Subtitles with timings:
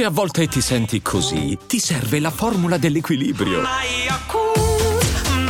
[0.00, 3.60] Se a volte ti senti così, ti serve la formula dell'equilibrio.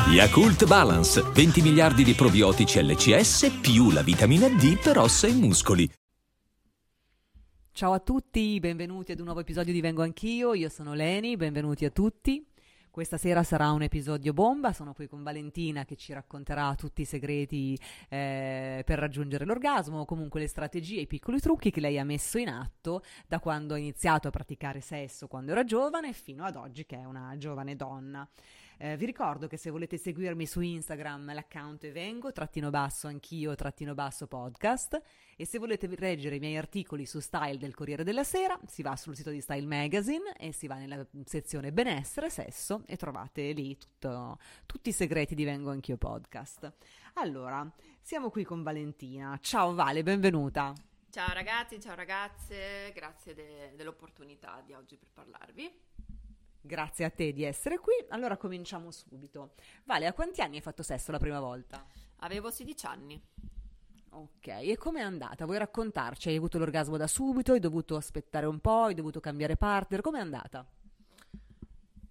[0.09, 5.89] Yakult Balance, 20 miliardi di probiotici LCS più la vitamina D per ossa e muscoli.
[7.71, 11.85] Ciao a tutti, benvenuti ad un nuovo episodio di Vengo Anch'io, io sono Leni, benvenuti
[11.85, 12.45] a tutti.
[13.01, 17.07] Questa sera sarà un episodio bomba, sono qui con Valentina che ci racconterà tutti i
[17.07, 17.75] segreti
[18.11, 22.37] eh, per raggiungere l'orgasmo, o comunque le strategie, i piccoli trucchi che lei ha messo
[22.37, 26.85] in atto da quando ha iniziato a praticare sesso quando era giovane fino ad oggi
[26.85, 28.29] che è una giovane donna.
[28.83, 33.55] Eh, vi ricordo che se volete seguirmi su Instagram l'account è vengo, trattino basso anch'io,
[33.55, 35.03] trattino basso podcast
[35.37, 38.97] e se volete leggere i miei articoli su style del Corriere della Sera si va
[38.97, 43.77] sul sito di Style Magazine e si va nella sezione benessere, sesso e trovate lì
[43.77, 46.73] tutto, tutti i segreti di Vengo Anch'io podcast.
[47.17, 49.39] Allora, siamo qui con Valentina.
[49.43, 50.73] Ciao Vale, benvenuta.
[51.11, 55.71] Ciao ragazzi, ciao ragazze, grazie de- dell'opportunità di oggi per parlarvi.
[56.63, 57.95] Grazie a te di essere qui.
[58.11, 59.55] Allora cominciamo subito.
[59.85, 61.85] Vale, a quanti anni hai fatto sesso la prima volta?
[62.17, 63.23] Avevo 16 anni.
[64.11, 65.47] Ok, e com'è andata?
[65.47, 66.29] Vuoi raccontarci?
[66.29, 67.53] Hai avuto l'orgasmo da subito?
[67.53, 68.85] Hai dovuto aspettare un po'?
[68.85, 70.03] Hai dovuto cambiare partner?
[70.03, 70.69] Com'è andata?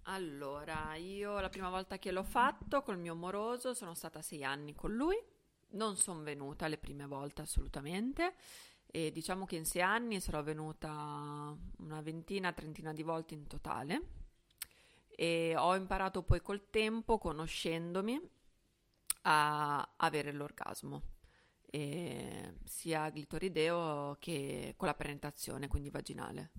[0.04, 4.74] Allora, io la prima volta che l'ho fatto col mio moroso sono stata sei anni
[4.74, 5.16] con lui.
[5.72, 8.34] Non sono venuta le prime volte assolutamente.
[8.86, 14.18] E diciamo che in sei anni sarò venuta una ventina, trentina di volte in totale
[15.20, 18.18] e ho imparato poi col tempo, conoscendomi,
[19.24, 21.02] a avere l'orgasmo,
[21.66, 26.52] e sia glitorideo che con la penetrazione, quindi vaginale.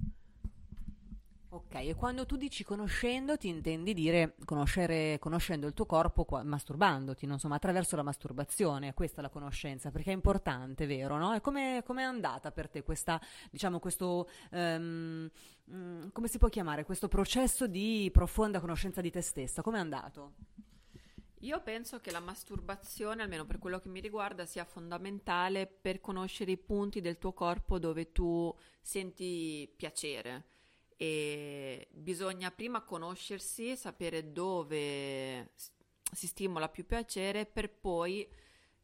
[1.54, 7.26] Ok, e quando tu dici conoscendo ti intendi dire conoscendo il tuo corpo qua, masturbandoti,
[7.26, 11.18] non insomma attraverso la masturbazione, questa è la conoscenza, perché è importante, vero?
[11.18, 11.36] No?
[11.36, 15.30] E come è andata per te questa, diciamo, questo, um,
[16.14, 19.62] come si può chiamare, questo processo di profonda conoscenza di te stessa?
[19.62, 20.36] Come è andato?
[21.40, 26.52] Io penso che la masturbazione, almeno per quello che mi riguarda, sia fondamentale per conoscere
[26.52, 30.46] i punti del tuo corpo dove tu senti piacere
[31.02, 35.54] e bisogna prima conoscersi, sapere dove
[36.12, 38.30] si stimola più piacere per poi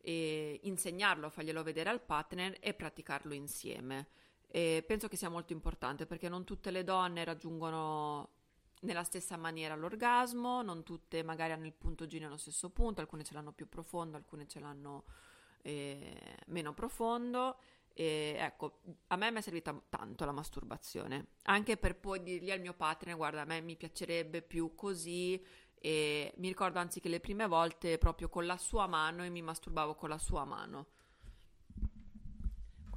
[0.02, 4.08] eh, insegnarlo, farglielo vedere al partner e praticarlo insieme.
[4.48, 8.30] E penso che sia molto importante perché non tutte le donne raggiungono
[8.82, 13.24] nella stessa maniera l'orgasmo, non tutte magari hanno il punto G nello stesso punto, alcune
[13.24, 15.04] ce l'hanno più profondo, alcune ce l'hanno
[15.62, 17.60] eh, meno profondo
[18.00, 22.60] e ecco, a me mi è servita tanto la masturbazione, anche per poi dirgli al
[22.60, 25.44] mio partner, guarda, a me mi piacerebbe più così,
[25.80, 29.42] e mi ricordo anzi che le prime volte proprio con la sua mano e mi
[29.42, 30.90] masturbavo con la sua mano.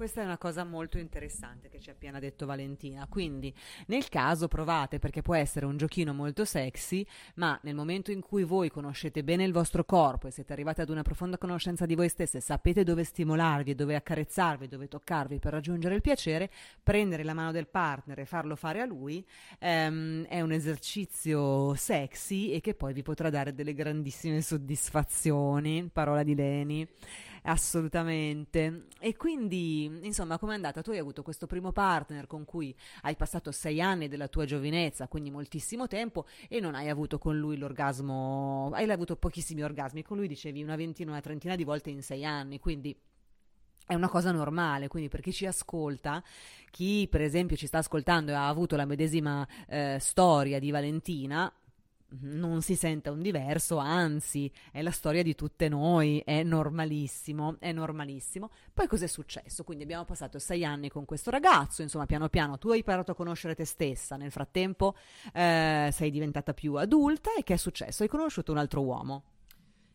[0.01, 3.05] Questa è una cosa molto interessante che ci ha appena detto Valentina.
[3.07, 3.53] Quindi,
[3.85, 8.43] nel caso provate, perché può essere un giochino molto sexy, ma nel momento in cui
[8.43, 12.09] voi conoscete bene il vostro corpo e siete arrivati ad una profonda conoscenza di voi
[12.09, 16.49] stesse, sapete dove stimolarvi, dove accarezzarvi, dove toccarvi per raggiungere il piacere,
[16.81, 19.23] prendere la mano del partner e farlo fare a lui
[19.59, 25.87] ehm, è un esercizio sexy e che poi vi potrà dare delle grandissime soddisfazioni.
[25.93, 26.89] Parola di Leni.
[27.43, 28.85] Assolutamente.
[28.99, 30.81] E quindi, insomma, com'è andata?
[30.81, 35.07] Tu hai avuto questo primo partner con cui hai passato sei anni della tua giovinezza,
[35.07, 40.17] quindi moltissimo tempo, e non hai avuto con lui l'orgasmo, hai avuto pochissimi orgasmi, con
[40.17, 42.95] lui dicevi una ventina, una trentina di volte in sei anni, quindi
[43.87, 46.23] è una cosa normale, quindi per chi ci ascolta,
[46.69, 51.51] chi per esempio ci sta ascoltando e ha avuto la medesima eh, storia di Valentina,
[52.19, 57.71] non si sente un diverso, anzi è la storia di tutte noi, è normalissimo, è
[57.71, 58.49] normalissimo.
[58.73, 59.63] Poi cos'è successo?
[59.63, 63.15] Quindi abbiamo passato sei anni con questo ragazzo, insomma piano piano tu hai imparato a
[63.15, 64.95] conoscere te stessa, nel frattempo
[65.33, 68.03] eh, sei diventata più adulta e che è successo?
[68.03, 69.23] Hai conosciuto un altro uomo?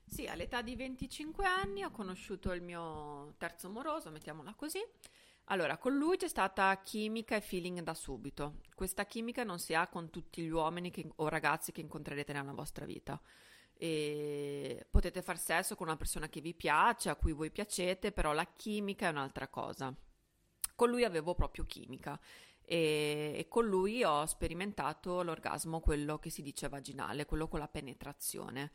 [0.07, 4.79] Sì, all'età di 25 anni ho conosciuto il mio terzo moroso, mettiamola così.
[5.49, 8.61] Allora, con lui c'è stata chimica e feeling da subito.
[8.75, 12.53] Questa chimica non si ha con tutti gli uomini che, o ragazzi che incontrerete nella
[12.53, 13.21] vostra vita.
[13.79, 18.33] E potete far sesso con una persona che vi piace, a cui voi piacete, però
[18.33, 19.95] la chimica è un'altra cosa.
[20.75, 22.19] Con lui avevo proprio chimica
[22.65, 27.69] e, e con lui ho sperimentato l'orgasmo, quello che si dice vaginale, quello con la
[27.69, 28.73] penetrazione.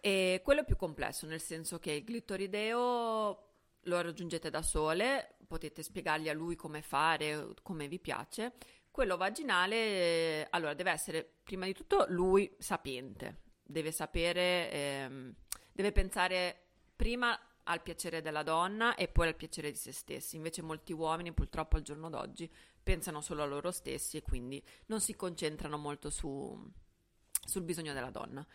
[0.00, 3.55] E quello è più complesso, nel senso che il glittorideo
[3.86, 8.52] lo raggiungete da sole, potete spiegargli a lui come fare, come vi piace.
[8.90, 15.34] Quello vaginale, allora, deve essere prima di tutto lui sapiente, deve sapere, ehm,
[15.72, 16.60] deve pensare
[16.94, 20.36] prima al piacere della donna e poi al piacere di se stessi.
[20.36, 22.50] Invece molti uomini purtroppo al giorno d'oggi
[22.82, 26.58] pensano solo a loro stessi e quindi non si concentrano molto su,
[27.44, 28.46] sul bisogno della donna.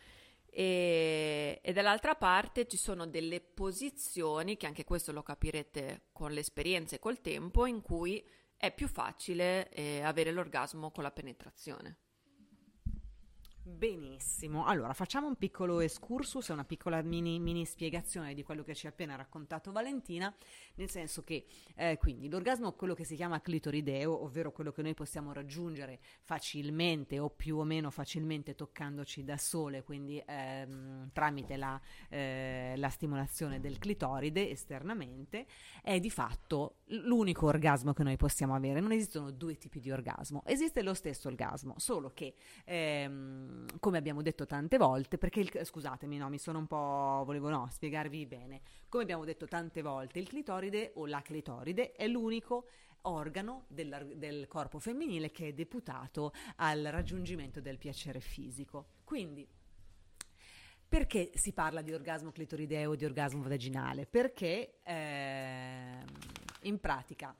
[0.54, 6.94] E, e, dall'altra parte ci sono delle posizioni, che anche questo lo capirete con l'esperienza
[6.94, 8.22] e col tempo, in cui
[8.54, 12.01] è più facile eh, avere l'orgasmo con la penetrazione.
[13.64, 18.86] Benissimo, allora facciamo un piccolo excursus, una piccola mini, mini, spiegazione di quello che ci
[18.86, 20.34] ha appena raccontato Valentina,
[20.74, 24.82] nel senso che eh, quindi l'orgasmo è quello che si chiama clitorideo, ovvero quello che
[24.82, 31.56] noi possiamo raggiungere facilmente o più o meno facilmente toccandoci da sole, quindi ehm, tramite
[31.56, 35.46] la, eh, la stimolazione del clitoride esternamente,
[35.82, 38.80] è di fatto l'unico orgasmo che noi possiamo avere.
[38.80, 42.34] Non esistono due tipi di orgasmo, esiste lo stesso orgasmo, solo che...
[42.64, 43.50] Ehm,
[43.80, 47.68] come abbiamo detto tante volte, perché il, scusatemi, no, mi sono un po', volevo no,
[47.70, 52.66] spiegarvi bene, come abbiamo detto tante volte, il clitoride o la clitoride è l'unico
[53.02, 58.86] organo del, del corpo femminile che è deputato al raggiungimento del piacere fisico.
[59.04, 59.46] Quindi,
[60.88, 64.06] perché si parla di orgasmo clitorideo o di orgasmo vaginale?
[64.06, 66.04] Perché eh,
[66.62, 67.34] in pratica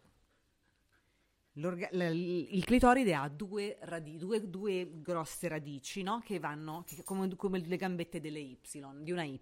[1.55, 6.23] il clitoride ha due, radi- due, due grosse radici no?
[6.25, 8.59] che vanno che come, come, le gambette delle Y,
[9.03, 9.39] di una Y.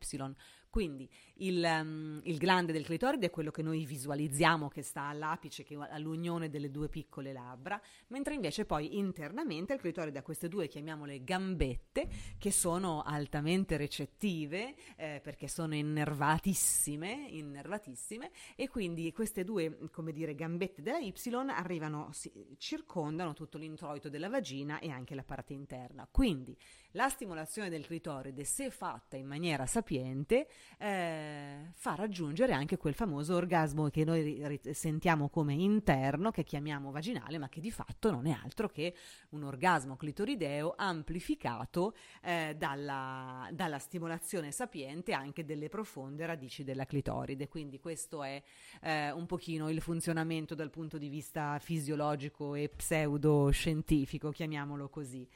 [0.70, 5.64] Quindi il, um, il, glande del clitoride è quello che noi visualizziamo che sta all'apice,
[5.64, 10.68] che all'unione delle due piccole labbra, mentre invece poi internamente il clitoride ha queste due,
[10.68, 12.08] chiamiamole gambette,
[12.38, 20.36] che sono altamente recettive eh, perché sono innervatissime, innervatissime e quindi queste due, come dire,
[20.36, 21.12] gambette della Y
[21.48, 26.06] arrivano, si, circondano tutto l'introito della vagina e anche la parte interna.
[26.08, 26.56] Quindi
[26.92, 30.48] la stimolazione del clitoride, se fatta in maniera sapiente,
[30.78, 37.38] eh, fa raggiungere anche quel famoso orgasmo che noi sentiamo come interno, che chiamiamo vaginale,
[37.38, 38.94] ma che di fatto non è altro che
[39.30, 47.48] un orgasmo clitorideo amplificato eh, dalla, dalla, stimolazione sapiente anche delle profonde radici della clitoride.
[47.48, 48.42] Quindi questo è
[48.82, 55.28] eh, un pochino il funzionamento dal punto di vista fisiologico e pseudoscientifico, chiamiamolo così.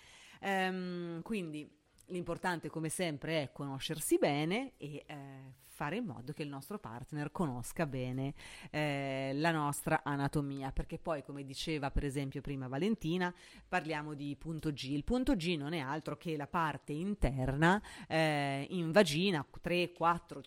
[0.45, 1.67] Ehm, quindi
[2.09, 7.33] l'importante come sempre è conoscersi bene e eh, fare in modo che il nostro partner
[7.33, 8.35] conosca bene
[8.71, 13.35] eh, la nostra anatomia, perché poi come diceva per esempio prima Valentina,
[13.67, 14.91] parliamo di punto G.
[14.91, 20.43] Il punto G non è altro che la parte interna eh, in vagina, 3, 4,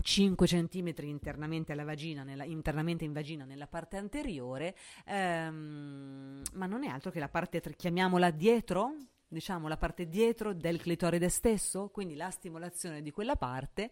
[0.00, 4.76] 5 cm internamente alla vagina, nella, internamente in vagina nella parte anteriore,
[5.06, 8.94] ehm, ma non è altro che la parte, chiamiamola dietro,
[9.34, 13.90] diciamo, la parte dietro del clitoride stesso, quindi la stimolazione di quella parte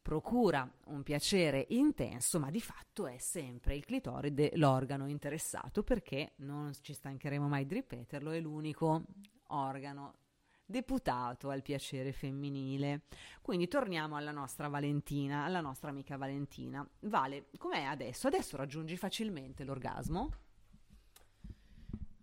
[0.00, 6.72] procura un piacere intenso, ma di fatto è sempre il clitoride l'organo interessato perché non
[6.80, 9.02] ci stancheremo mai di ripeterlo, è l'unico
[9.48, 10.14] organo
[10.64, 13.02] deputato al piacere femminile.
[13.42, 16.88] Quindi torniamo alla nostra Valentina, alla nostra amica Valentina.
[17.00, 18.28] Vale, com'è adesso?
[18.28, 20.45] Adesso raggiungi facilmente l'orgasmo?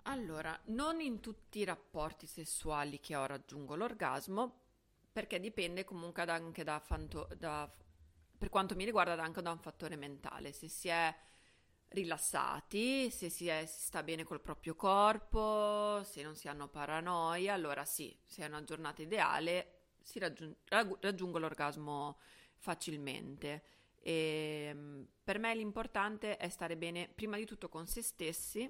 [0.04, 4.62] Allora, non in tutti i rapporti sessuali che ho raggiungo l'orgasmo,
[5.12, 7.72] perché dipende comunque anche da, fanto- da
[8.38, 11.16] per quanto mi riguarda anche da un fattore mentale, se si è
[11.90, 17.54] rilassati, se si, è, si, sta bene col proprio corpo, se non si hanno paranoia,
[17.54, 20.56] allora sì, se è una giornata ideale si raggiung-
[21.00, 22.18] raggiungo l'orgasmo
[22.58, 23.64] facilmente.
[24.02, 28.70] E ehm, per me l'importante è stare bene prima di tutto con se stessi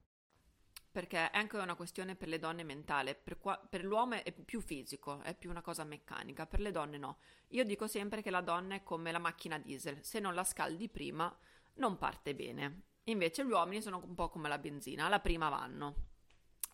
[0.91, 4.59] Perché è anche una questione per le donne mentale, per, qua, per, l'uomo è più
[4.59, 7.17] fisico, è più una cosa meccanica, per le donne no.
[7.49, 10.89] Io dico sempre che la donna è come la macchina diesel, se non la scaldi
[10.89, 11.33] prima
[11.75, 12.81] non parte bene.
[13.05, 15.95] Invece gli uomini sono un po' come la benzina, alla prima vanno.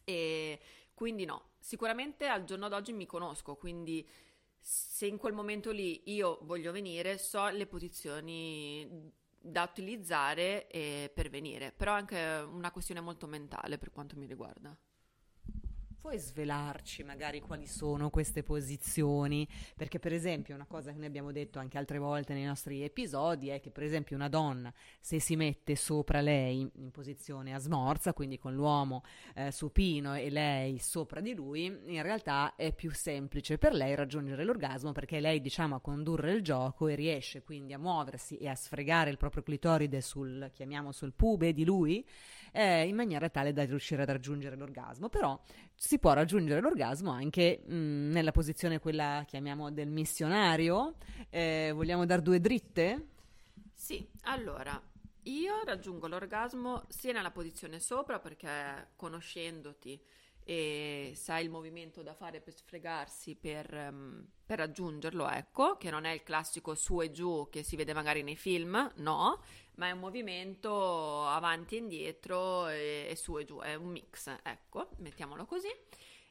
[0.04, 0.60] E
[0.94, 4.08] quindi no, sicuramente al giorno d'oggi mi conosco, quindi
[4.60, 11.30] se in quel momento lì io voglio venire, so le posizioni da utilizzare e per
[11.30, 14.78] venire, però è anche una questione molto mentale per quanto mi riguarda.
[16.00, 19.46] Puoi svelarci magari quali sono queste posizioni?
[19.76, 23.50] Perché per esempio una cosa che ne abbiamo detto anche altre volte nei nostri episodi
[23.50, 28.14] è che per esempio una donna se si mette sopra lei in posizione a smorza,
[28.14, 29.04] quindi con l'uomo
[29.36, 34.46] eh, supino e lei sopra di lui, in realtà è più semplice per lei raggiungere
[34.46, 38.56] l'orgasmo perché lei diciamo a condurre il gioco e riesce quindi a muoversi e a
[38.56, 42.06] sfregare il proprio clitoride sul, chiamiamo sul pube di lui
[42.58, 45.10] eh, in maniera tale da riuscire ad raggiungere l'orgasmo.
[45.10, 45.40] Però
[45.76, 50.96] si può raggiungere l'orgasmo anche mh, mm, nella posizione quella, chiamiamo, del missionario.
[51.30, 53.10] Eh, vogliamo dar due dritte?
[53.76, 54.82] Sì, allora,
[55.24, 60.02] io raggiungo l'orgasmo sia nella posizione sopra perché conoscendoti
[60.50, 66.06] e sai il movimento da fare per sfregarsi per, um, per, raggiungerlo, ecco, che non
[66.06, 69.44] è il classico su e giù che si vede magari nei film, no,
[69.76, 74.34] ma è un movimento avanti e indietro e, e su e giù, è un mix,
[74.42, 75.68] ecco, mettiamolo così.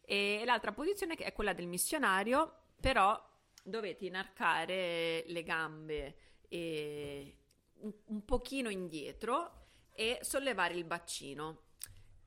[0.01, 3.23] E l'altra posizione è quella del missionario, però
[3.63, 6.17] dovete inarcare le gambe
[6.49, 11.65] un, un pochino indietro e sollevare il bacino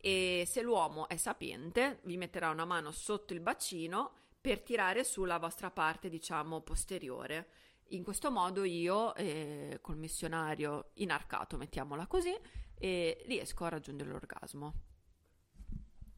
[0.01, 5.37] e se l'uomo è sapiente vi metterà una mano sotto il bacino per tirare sulla
[5.37, 7.47] vostra parte, diciamo, posteriore.
[7.89, 12.33] In questo modo io, eh, col missionario inarcato, mettiamola così,
[12.77, 14.73] eh, riesco a raggiungere l'orgasmo.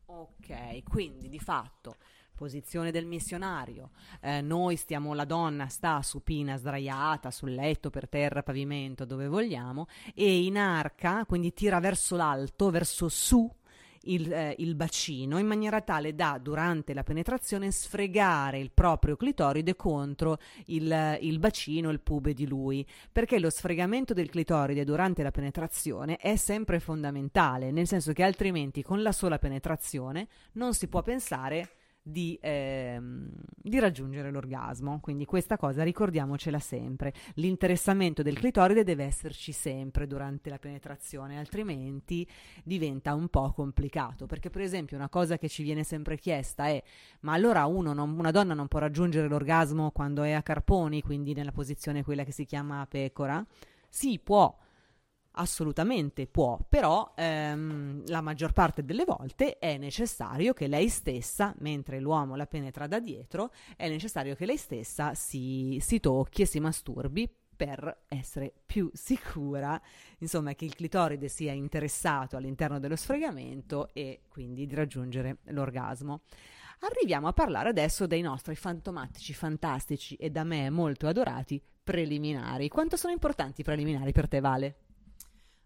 [0.06, 1.96] Ok, quindi di fatto
[2.42, 8.42] posizione del missionario, eh, noi stiamo, la donna sta supina, sdraiata sul letto, per terra,
[8.42, 9.86] pavimento, dove vogliamo,
[10.16, 13.48] e inarca, quindi tira verso l'alto, verso su,
[14.04, 19.76] il, eh, il, bacino in maniera tale da durante la penetrazione sfregare il proprio clitoride
[19.76, 25.32] contro il, il bacino, il pube di lui, perché lo sfregamento del clitoride durante la
[25.32, 31.02] penetrazione è sempre fondamentale, nel senso che altrimenti con la sola penetrazione non si può
[31.02, 31.70] pensare
[32.02, 35.00] di, ehm, di, raggiungere l'orgasmo.
[35.00, 37.14] Quindi questa cosa ricordiamocela sempre.
[37.36, 42.28] L'interessamento del clitoride deve esserci sempre durante la penetrazione, altrimenti
[42.64, 44.26] diventa un po' complicato.
[44.26, 46.82] Perché, per esempio, una cosa che ci viene sempre chiesta è:
[47.22, 51.52] ma allora non, una donna non può raggiungere l'orgasmo quando è a carponi, quindi nella
[51.52, 53.46] posizione quella che si chiama pecora?
[53.90, 54.56] Sì, può
[55.34, 62.02] Assolutamente può, però ehm, la maggior parte delle volte è necessario che lei stessa, mentre
[62.02, 66.60] l'uomo la penetra da dietro, è necessario che lei stessa si, si tocchi e si
[66.60, 69.80] masturbi per essere più sicura,
[70.18, 76.24] insomma, che il clitoride sia interessato all'interno dello sfregamento e quindi di raggiungere l'orgasmo.
[76.80, 82.68] Arriviamo a parlare adesso dei nostri fantomatici, fantastici e da me molto adorati preliminari.
[82.68, 84.76] Quanto sono importanti i preliminari per te, Vale?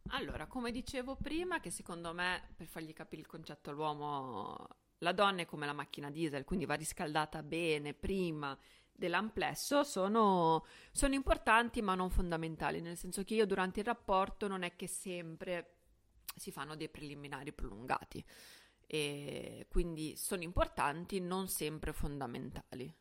[0.09, 4.67] Allora, come dicevo prima, che secondo me, per fargli capire il concetto all'uomo,
[4.99, 8.57] la donna è come la macchina diesel, quindi va riscaldata bene prima
[8.91, 14.63] dell'amplesso, sono, sono importanti ma non fondamentali, nel senso che io durante il rapporto non
[14.63, 15.79] è che sempre
[16.35, 18.23] si fanno dei preliminari prolungati,
[18.87, 22.93] e quindi sono importanti, non sempre fondamentali.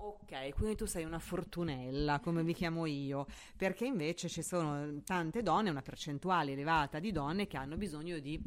[0.00, 3.26] Ok, quindi tu sei una fortunella, come mi chiamo io,
[3.56, 8.40] perché invece ci sono tante donne, una percentuale elevata di donne che hanno bisogno di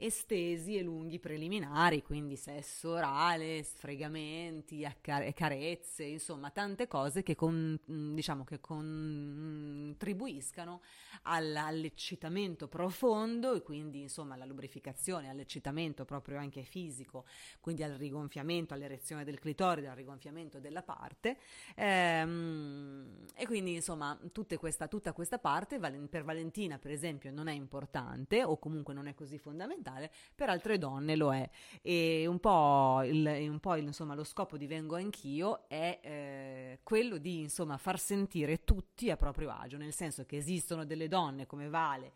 [0.00, 7.78] estesi e lunghi preliminari, quindi sesso orale, sfregamenti, accar- carezze, insomma tante cose che, con,
[7.90, 10.80] mm, diciamo che contribuiscano
[11.22, 17.26] all'eccitamento profondo e quindi insomma alla lubrificazione, all'eccitamento proprio anche fisico,
[17.60, 21.38] quindi al rigonfiamento, all'erezione del clitoride, al rigonfiamento della parte.
[21.76, 24.18] Ehm, e quindi insomma
[24.58, 29.14] questa, tutta questa parte per Valentina per esempio non è importante o comunque non è
[29.14, 31.48] così fondamentale fondamentale, per altre donne lo è.
[31.82, 36.80] E un po', il, un po il, insomma, lo scopo di Vengo Anch'io è eh,
[36.82, 41.46] quello di insomma, far sentire tutti a proprio agio, nel senso che esistono delle donne
[41.46, 42.12] come Vale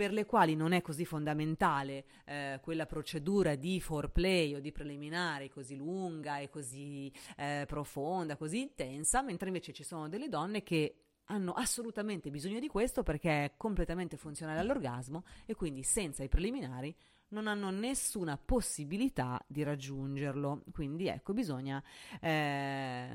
[0.00, 5.50] per le quali non è così fondamentale eh, quella procedura di foreplay o di preliminari
[5.50, 11.09] così lunga e così eh, profonda, così intensa, mentre invece ci sono delle donne che
[11.30, 16.94] hanno assolutamente bisogno di questo perché è completamente funzionale all'orgasmo e quindi senza i preliminari
[17.30, 20.62] non hanno nessuna possibilità di raggiungerlo.
[20.72, 21.82] Quindi ecco, bisogna
[22.20, 23.08] eh,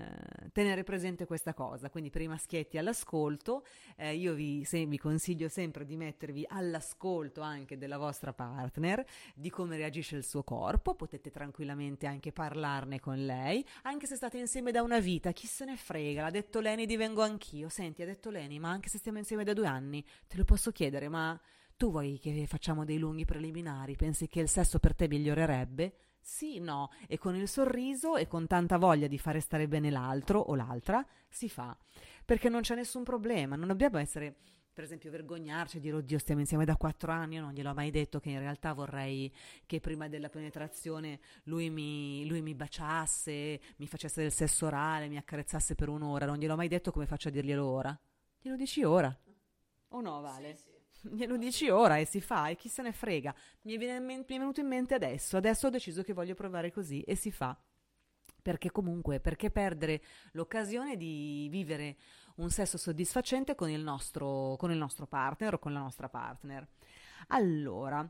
[0.52, 1.90] tenere presente questa cosa.
[1.90, 7.42] Quindi per i maschietti all'ascolto, eh, io vi, se, vi, consiglio sempre di mettervi all'ascolto
[7.42, 13.24] anche della vostra partner, di come reagisce il suo corpo, potete tranquillamente anche parlarne con
[13.26, 16.86] lei, anche se state insieme da una vita, chi se ne frega, l'ha detto Leni,
[16.86, 17.70] divengo anch'io.
[17.70, 20.72] Senti, ha detto Leni, ma anche se stiamo insieme da due anni, te lo posso
[20.72, 21.40] chiedere, ma
[21.78, 23.98] Tu vuoi che facciamo dei lunghi preliminari?
[23.98, 25.94] Pensi che il sesso per te migliorerebbe?
[26.22, 30.40] Sì, no, e con il sorriso e con tanta voglia di fare stare bene l'altro
[30.40, 31.78] o l'altra si fa,
[32.24, 34.36] perché non c'è nessun problema, non dobbiamo essere
[34.74, 37.92] per esempio vergognarci e dire oddio stiamo insieme da quattro anni, io non gliel'ho mai
[37.92, 39.32] detto che in realtà vorrei
[39.66, 45.18] che prima della penetrazione lui mi, lui mi baciasse, mi facesse del sesso orale, mi
[45.18, 47.98] accarezzasse per un'ora, non gliel'ho mai detto come faccio a dirglielo ora.
[48.42, 49.16] Glielo dici ora?
[49.90, 50.56] O no, Vale?
[50.56, 50.75] Sì, sì.
[51.12, 53.34] Glielo dici ora e si fa e chi se ne frega.
[53.62, 56.72] Mi è, viene, mi è venuto in mente adesso, adesso ho deciso che voglio provare
[56.72, 57.56] così e si fa.
[58.42, 61.98] Perché comunque, perché perdere l'occasione di vivere
[62.36, 66.68] un sesso soddisfacente con il nostro, con il nostro partner o con la nostra partner?
[67.30, 68.08] Allora,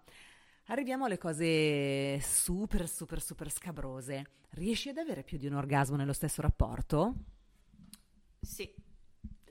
[0.66, 4.32] arriviamo alle cose super, super, super scabrose.
[4.52, 7.14] Riesci ad avere più di un orgasmo nello stesso rapporto?
[8.42, 8.74] Sì.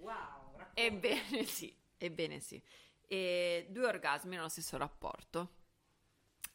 [0.01, 0.67] Wow.
[0.75, 2.63] Ebbene sì, ebbene sì
[3.07, 5.63] e due orgasmi nello stesso rapporto.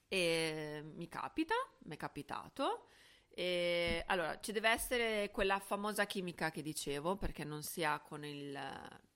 [0.07, 1.53] E mi capita,
[1.83, 2.87] mi è capitato.
[3.29, 8.25] E allora, ci deve essere quella famosa chimica che dicevo, perché non si ha con
[8.25, 8.59] il,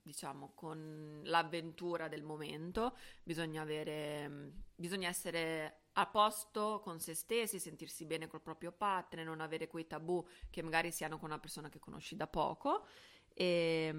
[0.02, 8.06] diciamo, con l'avventura del momento, bisogna avere, bisogna essere a posto con se stessi, sentirsi
[8.06, 11.70] bene col proprio partner, non avere quei tabù che magari si hanno con una persona
[11.70, 12.86] che conosci da poco.
[13.34, 13.92] E,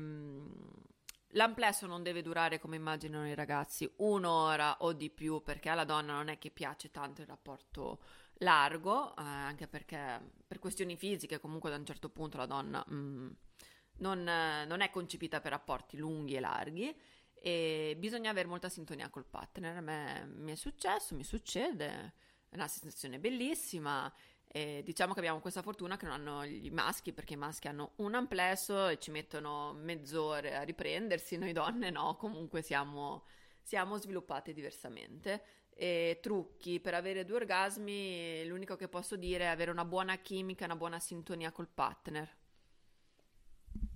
[1.34, 3.90] L'amplesso non deve durare come immaginano i ragazzi.
[3.96, 8.00] Un'ora o di più perché alla donna non è che piace tanto il rapporto
[8.38, 13.30] largo, eh, anche perché per questioni fisiche comunque da un certo punto la donna mm,
[13.98, 16.96] non, eh, non, è concepita per rapporti lunghi e larghi.
[17.34, 19.76] E bisogna avere molta sintonia col partner.
[19.76, 22.14] A me mi è successo, mi succede,
[22.48, 24.12] è una sensazione bellissima
[24.56, 27.94] e diciamo che abbiamo questa fortuna che non hanno i maschi, perché i maschi hanno
[27.96, 33.24] un amplesso e ci mettono mezz'ora a riprendersi, noi donne no, comunque siamo,
[33.60, 35.42] siamo sviluppate diversamente.
[35.70, 40.66] E trucchi per avere due orgasmi, l'unico che posso dire è avere una buona chimica,
[40.66, 42.36] una buona sintonia col partner.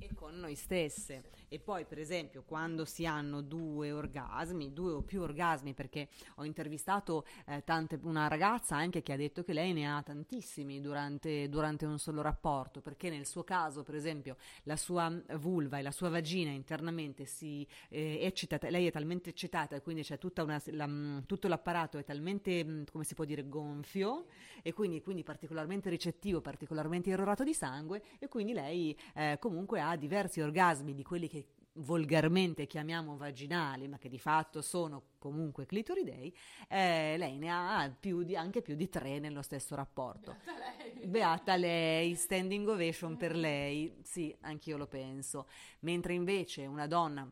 [0.00, 1.24] E con noi stesse.
[1.48, 6.44] E poi, per esempio, quando si hanno due orgasmi, due o più orgasmi, perché ho
[6.44, 11.48] intervistato eh, tante, una ragazza anche che ha detto che lei ne ha tantissimi durante,
[11.48, 15.90] durante, un solo rapporto, perché nel suo caso, per esempio, la sua vulva e la
[15.90, 20.86] sua vagina internamente si eh, eccitata, lei è talmente eccitata quindi c'è tutta una, la,
[20.86, 24.26] mm, tutto l'apparato è talmente, mm, come si può dire, gonfio
[24.62, 29.87] e quindi, quindi particolarmente ricettivo, particolarmente irrorato di sangue e quindi lei eh, comunque ha
[29.96, 31.46] diversi orgasmi di quelli che
[31.78, 36.34] volgarmente chiamiamo vaginali, ma che di fatto sono comunque clitoridei,
[36.68, 40.36] eh, lei ne ha più di, anche più di tre nello stesso rapporto.
[40.44, 41.06] Beata lei.
[41.06, 45.46] Beata lei, standing ovation per lei, sì, anch'io lo penso.
[45.80, 47.30] Mentre invece una donna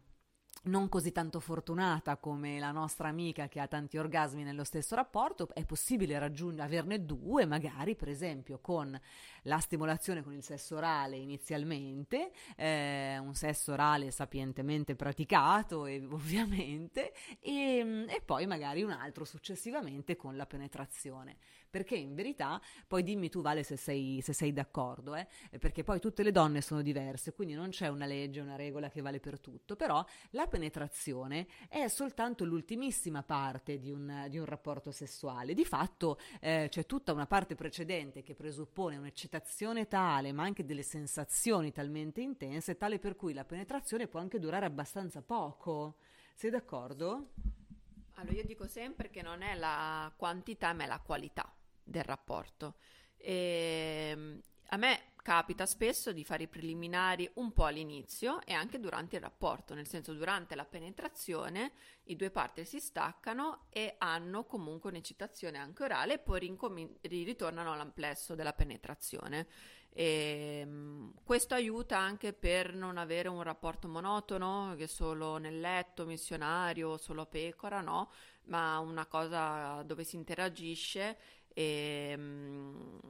[0.66, 5.48] non così tanto fortunata come la nostra amica che ha tanti orgasmi nello stesso rapporto,
[5.52, 8.98] è possibile raggiungere, averne due, magari per esempio con
[9.42, 17.12] la stimolazione con il sesso orale inizialmente, eh, un sesso orale sapientemente praticato e, ovviamente,
[17.40, 21.36] e, e poi magari un altro successivamente con la penetrazione
[21.76, 25.28] perché in verità, poi dimmi tu Vale se sei, se sei d'accordo, eh?
[25.58, 29.02] perché poi tutte le donne sono diverse, quindi non c'è una legge, una regola che
[29.02, 34.90] vale per tutto, però la penetrazione è soltanto l'ultimissima parte di un, di un rapporto
[34.90, 40.64] sessuale, di fatto eh, c'è tutta una parte precedente che presuppone un'eccitazione tale, ma anche
[40.64, 45.98] delle sensazioni talmente intense, tale per cui la penetrazione può anche durare abbastanza poco.
[46.34, 47.32] Sei d'accordo?
[48.14, 51.55] Allora, io dico sempre che non è la quantità, ma è la qualità
[51.86, 52.74] del rapporto.
[53.16, 58.78] E, ehm, a me capita spesso di fare i preliminari un po' all'inizio e anche
[58.78, 61.72] durante il rapporto, nel senso durante la penetrazione
[62.04, 67.72] i due partner si staccano e hanno comunque un'eccitazione anche orale e poi rincom- ritornano
[67.72, 69.48] all'amplesso della penetrazione.
[69.90, 76.04] E, ehm, questo aiuta anche per non avere un rapporto monotono che solo nel letto,
[76.04, 78.10] missionario, solo pecora, no?
[78.44, 81.16] Ma una cosa dove si interagisce
[81.58, 83.00] e um,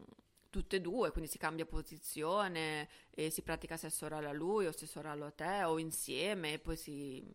[0.51, 4.73] tutte e due, quindi si cambia posizione e si pratica sesso orale a lui o
[4.73, 7.27] sesso orale a te o insieme e poi si,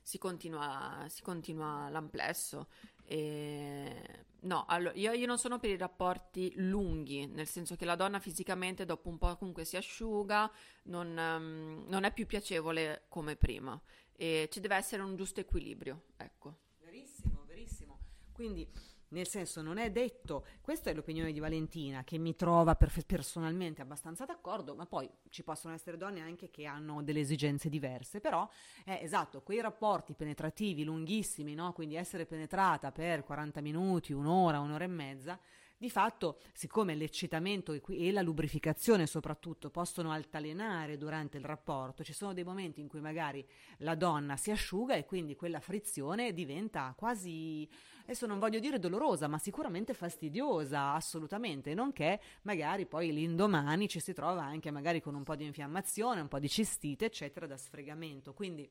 [0.00, 2.68] si, continua, si continua l'amplesso.
[3.04, 7.94] E, no, allora, io, io, non sono per i rapporti lunghi, nel senso che la
[7.94, 10.50] donna fisicamente dopo un po' comunque si asciuga,
[10.84, 13.78] non, um, non è più piacevole come prima
[14.16, 16.56] e ci deve essere un giusto equilibrio, ecco.
[16.78, 17.98] Verissimo, verissimo.
[18.32, 18.66] Quindi
[19.10, 23.82] nel senso non è detto, questa è l'opinione di Valentina che mi trova per, personalmente
[23.82, 28.48] abbastanza d'accordo, ma poi ci possono essere donne anche che hanno delle esigenze diverse, però
[28.84, 31.72] è esatto, quei rapporti penetrativi lunghissimi, no?
[31.72, 35.38] quindi essere penetrata per 40 minuti, un'ora, un'ora e mezza,
[35.80, 42.34] di fatto, siccome l'eccitamento e la lubrificazione soprattutto possono altalenare durante il rapporto, ci sono
[42.34, 43.42] dei momenti in cui magari
[43.78, 47.66] la donna si asciuga e quindi quella frizione diventa quasi,
[48.10, 54.12] adesso non voglio dire dolorosa, ma sicuramente fastidiosa, assolutamente, nonché magari poi l'indomani ci si
[54.12, 58.34] trova anche magari con un po' di infiammazione, un po' di cistite, eccetera, da sfregamento.
[58.34, 58.68] Quindi,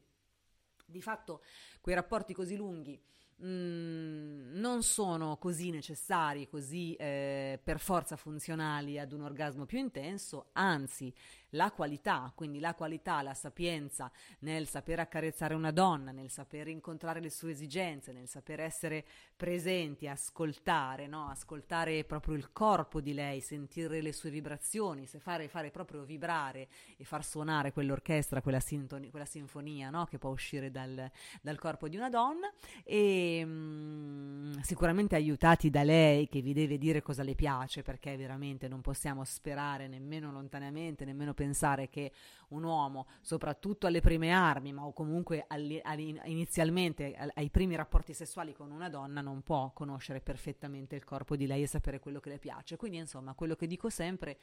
[0.86, 1.42] di fatto,
[1.80, 3.02] quei rapporti così lunghi
[3.42, 10.50] Mm, non sono così necessari, così eh, per forza funzionali ad un orgasmo più intenso,
[10.54, 11.14] anzi
[11.52, 17.20] la qualità, quindi la qualità, la sapienza nel saper accarezzare una donna, nel saper incontrare
[17.20, 21.30] le sue esigenze, nel saper essere presenti, ascoltare, no?
[21.30, 27.04] ascoltare proprio il corpo di lei, sentire le sue vibrazioni, fare, fare proprio vibrare e
[27.04, 30.06] far suonare quell'orchestra, quella, sintoni- quella sinfonia no?
[30.06, 31.10] che può uscire dal,
[31.42, 32.52] dal, corpo di una donna
[32.84, 38.16] e mh, mm, sicuramente aiutati da lei che vi deve dire cosa le piace perché
[38.18, 42.12] veramente non possiamo sperare nemmeno lontanamente, nemmeno pensare che
[42.50, 48.14] un uomo, soprattutto alle prime armi, ma o comunque alli, alli, inizialmente ai primi rapporti
[48.14, 52.20] sessuali con una donna, non può conoscere perfettamente il corpo di lei e sapere quello
[52.20, 52.76] che le piace.
[52.76, 54.40] Quindi, insomma, quello che dico sempre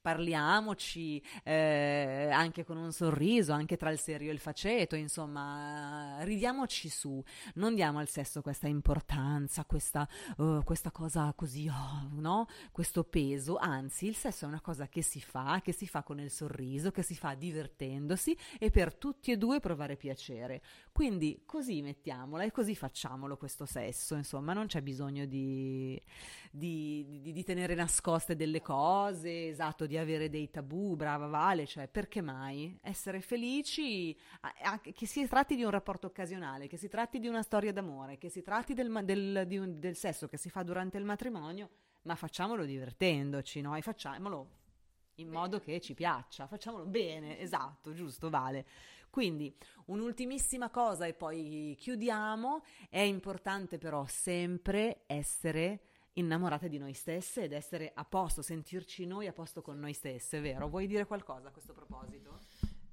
[0.00, 6.88] parliamoci eh, anche con un sorriso, anche tra il serio e il faceto, insomma, ridiamoci
[6.88, 7.22] su,
[7.54, 12.46] non diamo al sesso questa importanza, questa, uh, questa cosa così, oh, no?
[12.72, 16.20] Questo peso, anzi, il sesso è una cosa che si fa, che si fa con
[16.20, 20.62] il sorriso, che si fa divertendosi e per tutti e due provare piacere.
[20.98, 25.96] Quindi così mettiamola e così facciamolo questo sesso, insomma, non c'è bisogno di,
[26.50, 31.86] di, di, di tenere nascoste delle cose, esatto, di avere dei tabù, brava Vale, cioè
[31.86, 36.88] perché mai essere felici, a, a, che si tratti di un rapporto occasionale, che si
[36.88, 40.50] tratti di una storia d'amore, che si tratti del, del, un, del sesso che si
[40.50, 41.70] fa durante il matrimonio,
[42.02, 43.76] ma facciamolo divertendoci, no?
[43.76, 44.56] E facciamolo
[45.18, 48.66] in modo che ci piaccia, facciamolo bene, esatto, giusto, Vale.
[49.18, 49.52] Quindi
[49.86, 55.80] un'ultimissima cosa e poi chiudiamo, è importante però sempre essere
[56.12, 60.38] innamorate di noi stesse ed essere a posto, sentirci noi a posto con noi stesse,
[60.38, 60.68] vero?
[60.68, 62.38] Vuoi dire qualcosa a questo proposito?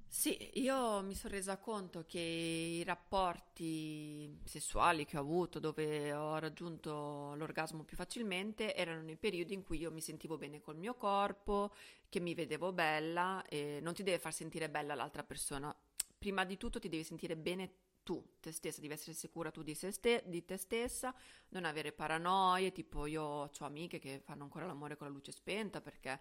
[0.08, 6.38] Sì, io mi sono resa conto che i rapporti sessuali che ho avuto, dove ho
[6.38, 10.94] raggiunto l'orgasmo più facilmente, erano nei periodi in cui io mi sentivo bene col mio
[10.94, 11.72] corpo,
[12.08, 15.72] che mi vedevo bella e non ti deve far sentire bella l'altra persona.
[16.18, 19.74] Prima di tutto ti devi sentire bene tu, te stessa, devi essere sicura tu di,
[19.74, 21.12] ste- di, te stessa,
[21.48, 25.80] non avere paranoie, tipo io ho amiche che fanno ancora l'amore con la luce spenta
[25.80, 26.20] perché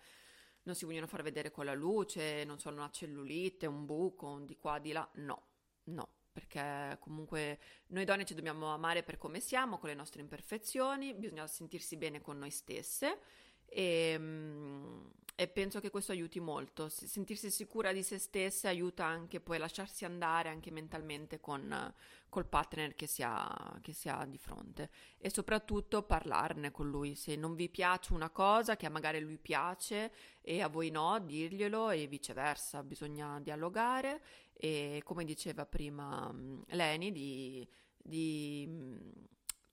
[0.63, 4.45] non si vogliono far vedere con la luce, non sono una cellulite, un buco, un
[4.45, 5.43] di qua, di là, no,
[5.84, 11.13] no, perché comunque noi donne ci dobbiamo amare per come siamo, con le nostre imperfezioni,
[11.13, 13.19] bisogna sentirsi bene con noi stesse
[13.65, 15.05] e, mm,
[15.36, 16.88] e, penso che questo aiuti molto.
[16.88, 21.93] Sentirsi sicura di se stessa aiuta anche poi a lasciarsi andare anche mentalmente con,
[22.30, 27.15] col partner che si, ha, che si ha di fronte e soprattutto parlarne con lui.
[27.15, 31.89] Se non vi piace una cosa che magari lui piace e a voi no, dirglielo
[31.89, 32.82] e viceversa.
[32.84, 34.21] Bisogna dialogare
[34.54, 36.34] e come diceva prima
[36.67, 37.67] Leni di,
[37.98, 38.67] di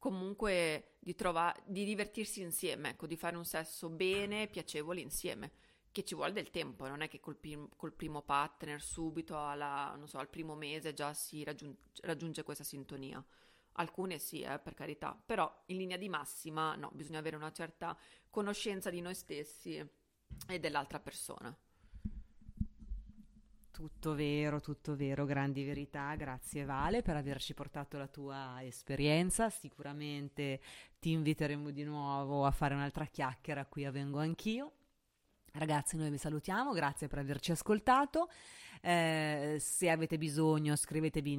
[0.02, 5.52] comunque di, trova- di divertirsi insieme, ecco, di fare un sesso bene, piacevole insieme,
[5.92, 9.96] che ci vuole del tempo, non è che col, prim- col primo partner subito alla,
[10.06, 13.24] so, al primo mese già si raggiun- raggiunge questa sintonia.
[13.74, 17.96] Alcune sì, eh, per carità, però in linea di massima no, bisogna avere una certa
[18.28, 19.76] conoscenza di noi stessi
[20.48, 21.56] e dell'altra persona.
[23.72, 26.14] Tutto vero, tutto vero, grandi verità.
[26.14, 29.48] Grazie Vale per averci portato la tua esperienza.
[29.48, 30.60] Sicuramente
[31.00, 34.72] ti inviteremo di nuovo a fare un'altra chiacchiera qui a Vengo Anch'io.
[35.54, 38.28] Ragazzi, noi vi salutiamo, grazie per averci ascoltato.
[38.84, 41.34] Eh, se avete bisogno scrivetemi,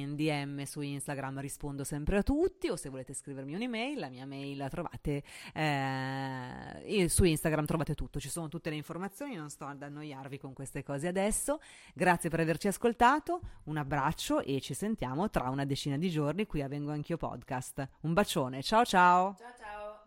[0.00, 4.26] in DM su Instagram, rispondo sempre a tutti o se volete scrivermi un'email, la mia
[4.26, 5.22] mail la trovate
[5.54, 10.52] eh, su Instagram, trovate tutto, ci sono tutte le informazioni, non sto ad annoiarvi con
[10.52, 11.60] queste cose adesso.
[11.94, 16.60] Grazie per averci ascoltato, un abbraccio e ci sentiamo tra una decina di giorni qui
[16.60, 17.88] a Vengo Anch'io Podcast.
[18.00, 19.36] Un bacione, ciao ciao!
[19.38, 20.06] Ciao ciao!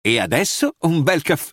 [0.00, 1.52] E adesso un bel caffè